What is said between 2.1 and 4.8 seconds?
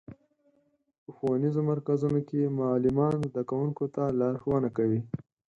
کې معلمان زدهکوونکو ته لارښوونه